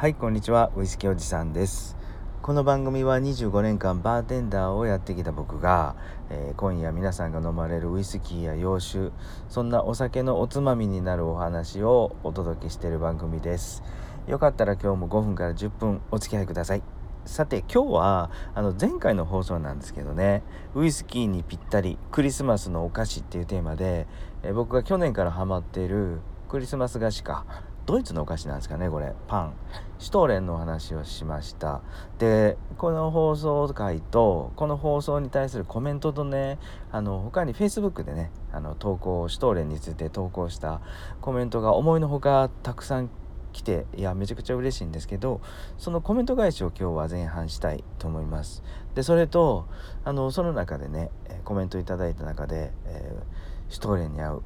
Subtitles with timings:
[0.00, 0.72] はいこんにちは。
[0.76, 1.94] ウイスキーおじさんです。
[2.40, 5.94] この番組は25年間バーテンダーをやってきた僕が、
[6.30, 9.10] えー、今夜皆さんが飲まれるウイスキーや洋酒
[9.50, 13.82] そんなお酒のおつまみになるお話をお届けしている番組です。
[14.26, 16.82] よかったら今日も5分から10分お付き合いください。
[17.26, 20.42] さて今日はあの前回の放送なんですけどね
[20.74, 24.06] ウイスキーにぴったりクリスマスのお菓子っていうテーマで、
[24.42, 27.44] え、僕が去年からハマっているクリスマス菓子か。
[27.90, 29.14] ドイツのお菓子なんですかねこれ。
[29.26, 29.54] パン。
[29.98, 31.82] シュトーレンの話をしました。
[32.18, 36.58] でこの放送回とこの放送に対するコメントとね
[36.90, 40.80] あの他に Facebook でねあの投稿シュトーレンについて投稿した
[41.20, 43.10] コメントが思いのほかたくさん
[43.52, 45.40] 来ていやめちゃくちゃ嬉しいんですけど
[45.76, 48.62] そのコメント返しを今日は前半したいと思います。
[48.94, 49.66] でそれと
[50.04, 51.10] あのその中でね
[51.44, 54.42] コメントいただいた中で、えー、シュトーレンに合う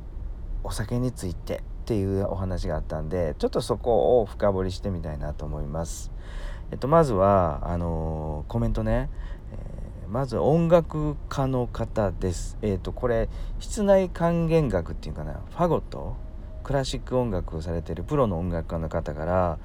[0.64, 6.10] お酒についてっていうお話があったんでちょっとそこを深掘りしてみたいなと思います。
[6.70, 9.10] えっと、まずはあのー、コメントね、
[9.52, 12.56] えー、まず音楽家の方です。
[12.62, 13.28] えっ、ー、とこれ
[13.60, 15.42] 室内管弦楽っていうかな。
[15.50, 16.16] ファゴット？
[16.62, 19.58] クラシック音楽をされてるプロの音楽家の方から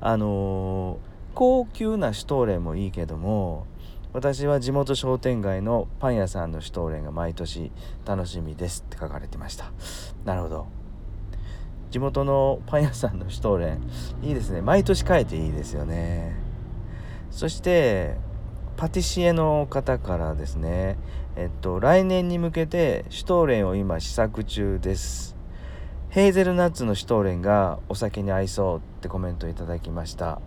[0.00, 0.98] あの
[1.34, 3.66] 高級なシュトーレンもいいけども
[4.12, 7.72] 私は地元商店街のパン屋さんのシュトーレンが毎年
[8.06, 9.72] 楽しみですって書かれてました。
[10.24, 10.83] なるほど。
[11.94, 13.80] 地元のパン屋さんのシュトーレン
[14.24, 14.60] いいですね。
[14.62, 16.34] 毎年変えていいですよね。
[17.30, 18.16] そして
[18.76, 20.98] パティシエの方からですね。
[21.36, 25.36] えっと来年に向けてシュトーレンを今試作中です。
[26.08, 30.40] ヘーゼルナッツのシュトーレンがお酒に合いそうってコメントいただきました。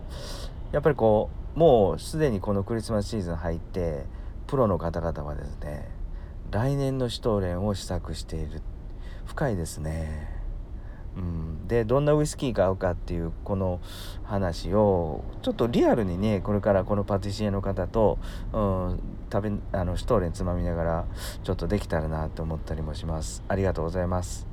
[0.72, 4.04] やっぱりこうもうすでにこのクリスマスシーズン入って
[4.48, 5.88] プロの方々はですね
[6.50, 8.60] 来年のシュトーレンを試作している。
[9.24, 10.36] 深いですね。
[11.18, 13.80] うん、でどんなウイスキー買うかっていうこの
[14.22, 18.18] 話をちょっとリアルにねこれからこのパティシエの方と、
[18.52, 19.00] うん、
[19.32, 21.06] 食べあのシュトーレンつまみながら
[21.42, 23.42] ちょっとできたらなと思ったりもします。
[23.48, 24.46] ありがとうございます。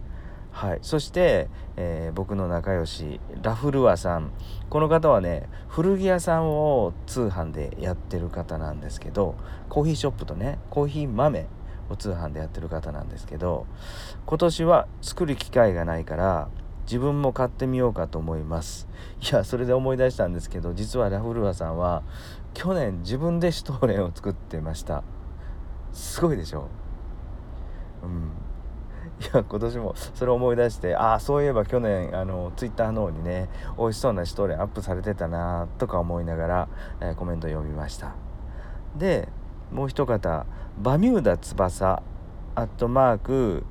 [0.51, 4.31] はい、そして、えー、僕の仲良しラフルアさん。
[4.69, 9.35] この方はね古着屋さんを通販でやってる方なんですけど
[9.69, 11.45] コーヒーショップとねコーヒー豆
[11.89, 13.67] を通販でやってる方なんですけど
[14.25, 16.49] 今年は作る機会がないから
[16.85, 18.87] 自分も買ってみようかと思います。
[19.21, 22.03] いやそれで思い出したんですけど実はラフルアさんは
[22.53, 25.03] 去年自分でシュトーレンを作ってました。
[25.93, 26.67] すごいでしょ？
[28.03, 28.31] うん。
[29.21, 33.47] いや今年もそれを思い出してああそういえば去年あのツイッターの方にね
[33.77, 36.67] 美味しそうなシュトーレンアップされてたなとか思いながら、
[36.99, 38.13] えー、コメント読みました。
[38.97, 39.29] で
[39.71, 40.45] もう一方
[40.81, 42.03] バミューダ翼
[42.55, 43.63] アットマーク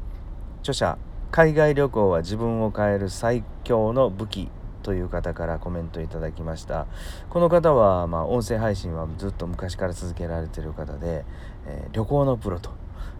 [0.61, 0.97] 著者
[1.34, 4.50] 海外旅行は自分を変える最強の武器
[4.84, 6.87] という方からコメントいただきました。
[7.28, 11.25] この方は、まあ、音声配信はずっと昔から続けられてる方で、
[11.67, 12.71] えー、旅行のプロと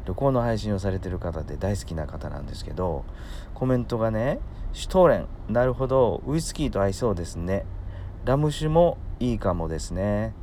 [0.05, 3.05] 旅行の配信をされてる方で大好きな方なんですけど
[3.53, 4.39] コメントがね
[4.73, 7.67] 「シュトーレンなるほどウイスキーと合いそうですね。
[8.25, 10.35] ラム酒もいいかもですね。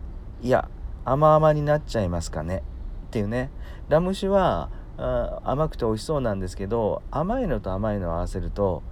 [0.41, 0.67] いや
[1.05, 2.63] 甘々になっちゃいますかね。
[3.07, 3.49] っていうね。
[3.87, 4.69] ラム酒は
[5.01, 8.83] あ甘くて美味しそうなんですけど甘いのと甘いのを合わせると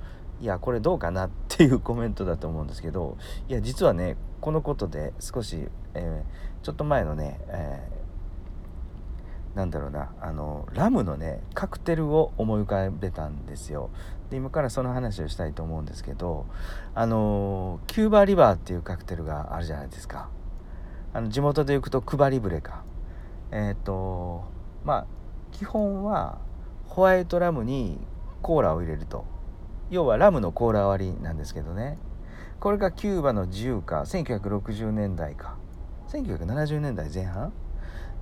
[0.42, 13.90] いやこれどうかなっていうコメントだと思うんですけどいや実はねこのことで少し、えー、ちょっと前のね、えー、なんだろうなあのラムのねカクテルを思い浮かべたんですよ。
[14.32, 16.46] で今からその話をしたいと思うんですけど
[16.94, 20.30] あのキューバリバーっていうカクテルがあるじゃないですか。
[21.14, 22.84] あの地元で行くと配りブレか。
[23.52, 24.44] えっ、と
[24.86, 25.19] まあ
[25.52, 26.40] 基本は
[26.88, 28.00] ホワイトラムに
[28.42, 29.26] コーラを入れると。
[29.90, 31.98] 要はラムのコーラ割りなんですけどね。
[32.60, 35.58] これがキューバの自由化1960年代か。
[36.10, 37.54] 1970年代前半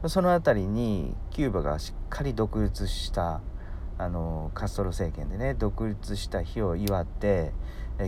[0.06, 3.42] その辺りにキューバがしっかり独立した
[3.98, 7.52] あのカストロ政権でね独立した日を祝って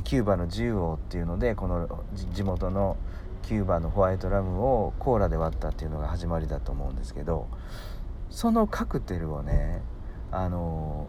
[0.03, 2.97] キューバの自由をっていうのでこの地元の
[3.41, 7.47] キューバのホワイトラムをコーラで割ったっていうのが始まりだと思うんですけど。
[8.29, 9.81] そのカクテルをね
[10.31, 11.07] あの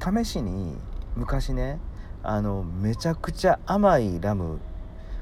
[0.00, 0.76] 試しに
[1.16, 1.80] 昔ね
[2.22, 4.60] あのめちゃくちゃ甘いラム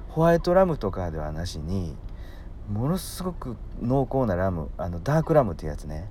[0.09, 1.97] ホワイトラムとかではなしに
[2.71, 6.11] ものすごく濃厚なラムあのダークラムっていうやつね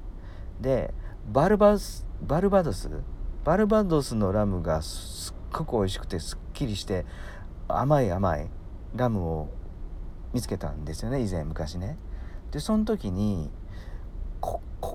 [0.62, 0.94] で
[1.32, 2.90] バルバスバルバドス
[3.44, 7.06] バルバドスのラムがすっごく美味しくてすっきりして
[7.68, 8.50] 甘い甘い
[8.96, 9.50] ラムを
[10.34, 11.98] 見つけたんですよね以前昔ね。
[12.52, 13.50] でその時に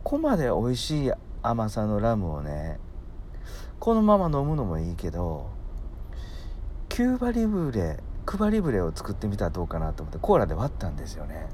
[0.09, 1.13] ここまで美味しい
[1.43, 2.79] 甘さのラムをね
[3.79, 5.51] このまま飲むのもいいけど
[6.89, 11.51] キューバリブレ配りブレを作ってみたらどうかなと思ってコーラで割ったんですよね。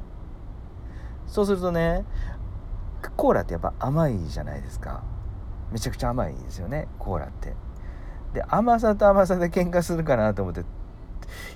[1.27, 2.05] そうするとね
[3.17, 5.03] コーラってやっぱ甘いじゃないですか。
[5.73, 7.55] めちゃくちゃ甘いですよねコーラって。
[8.35, 10.62] で甘さと甘さで喧嘩するかなと思って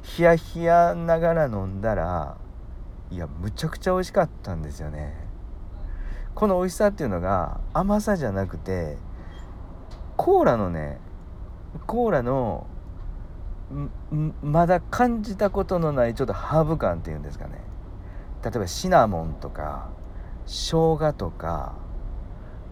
[0.02, 2.38] ヒヤヒヤながら飲んだら
[3.12, 5.27] いやむちゃくちゃ美味しかったんですよね。
[6.34, 8.96] この美味しさっていうのが甘さじゃなくて
[10.16, 10.98] コーラのね
[11.86, 12.66] コーラの
[14.42, 17.60] まだ感じたことのないちょっとハーブ感っていうんですかね。
[18.42, 19.90] 例えばシナモンとか
[20.46, 21.74] 生姜とか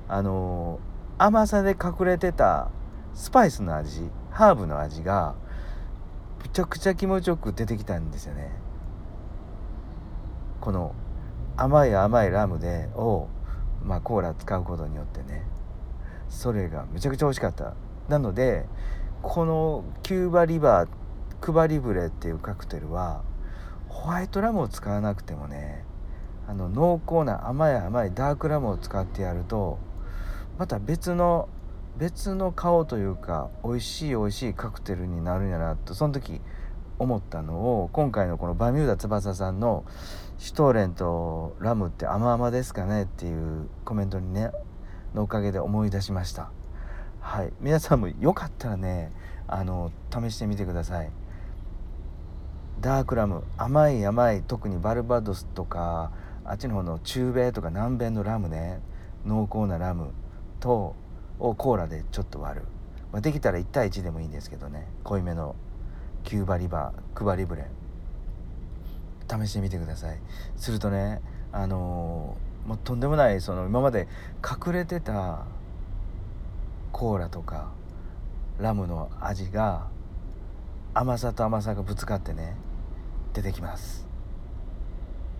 [0.08, 2.70] あのー、甘さで隠れてた
[3.14, 5.34] スパイスの味ハーブの味が
[6.42, 8.52] めちゃくちゃ気持ちよく出てきたんですよね。
[10.60, 10.94] この
[11.56, 13.28] 甘い甘いラムでを、
[13.86, 15.44] まあ、コーラ使うことによってね
[16.28, 17.74] それがめちゃくちゃ美味しかった。
[18.08, 18.66] なので
[19.22, 20.88] このキューバリバー
[21.40, 23.22] クバリブレっていうカクテルは
[23.88, 25.84] ホワイトラムを使わなくてもね
[26.46, 29.78] あの濃厚な甘い甘いダークラムを使ってやると
[30.58, 31.48] また別の
[31.96, 36.40] 別の顔というか美味しい美味しいカクテルになるんやなとその時
[36.98, 39.84] 思ったのを今回のこのバミューダ翼さんの
[40.38, 44.50] 「シュトーレンとラムって甘々ですかね?」っていうコメントにね
[45.14, 46.50] のおかげで思い出しました。
[47.20, 47.52] はい。
[47.60, 49.12] 皆さんもよかったらね
[49.48, 51.10] あの試してみてください。
[52.80, 56.10] ダークラム甘い甘い特にバルバドスとか
[56.44, 58.80] あっちの方の中米とか南米のラムね
[59.24, 60.12] 濃厚なラム
[60.60, 60.94] と
[61.38, 62.66] をコーラでちょっと割る、
[63.12, 64.86] まあ、できたら1対1でもいいんですけどね。
[65.04, 65.56] 濃いめの
[66.26, 67.68] キューバリバークバリブレ
[69.30, 70.18] 試してみてください。
[70.56, 74.08] するとねあのー、もうとんでもないその今まで
[74.44, 75.46] 隠れてた
[76.92, 77.70] コーラとか
[78.58, 79.86] ラムの味が
[80.94, 82.56] 甘さと甘さがぶつかってね
[83.32, 84.06] 出てきます。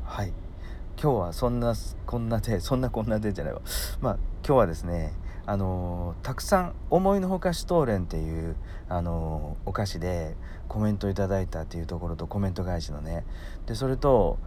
[0.05, 0.33] はい。
[1.01, 1.75] 今日はそんな
[2.07, 3.61] こんなでそんなこんなでじゃないわ。
[4.01, 5.13] まあ今日はですね
[5.47, 8.57] あのたくさん思いのほかシュトーレンっていう、
[8.89, 10.37] あのお菓子で
[10.69, 13.25] コメントいただいたっていうところとコメント返しのね。
[13.67, 14.39] でそれと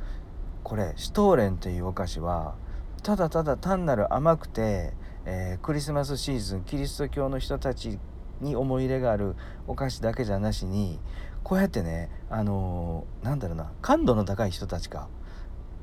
[0.63, 2.56] これシュトーレンっていうお菓子は
[3.01, 4.94] ただただ単なる甘くて、
[5.25, 7.98] えー、クリスマスシーズンキリスト教の人たち
[8.42, 9.36] に思い入れがある
[9.68, 11.00] お菓子だけじゃなしに
[11.44, 15.07] こうやってねあのー、なんだろうな感度の高い人たちか。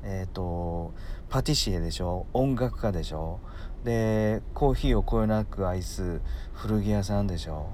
[0.03, 0.93] えっ、ー、と
[1.27, 2.27] パティシエでしょ？
[2.33, 3.39] 音楽家でしょ？
[3.83, 6.21] でコーヒーをこよなく愛す
[6.53, 7.67] 古着屋さんでしょ。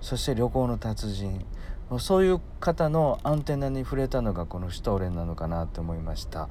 [0.00, 1.44] うそして旅行の達人。
[1.98, 6.48] そういう方のアンテナに触れたのがこのシュトーレンなのかなって思いました。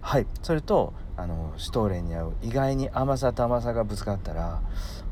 [0.00, 0.26] はい。
[0.42, 4.60] それとあのシュトーレンに合う意外に甘さと甘さがぶつかったら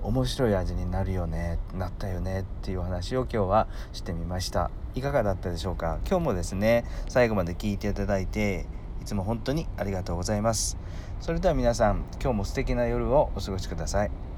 [0.02, 4.72] 面白い味になるよねなったよねっていう話を今日はしてみました。
[4.96, 5.98] いかがだったでしょうか？
[6.08, 8.66] 今日もですね最後まで聞いていただいて
[9.10, 10.76] つも本当にありがとうございます。
[11.20, 14.29] それでは皆さん今日も素敵な夜をお過ごしください。